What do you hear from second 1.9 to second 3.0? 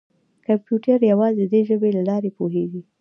له لارې پوهېږي.